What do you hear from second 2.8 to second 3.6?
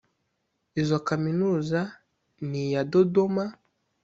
Dodoma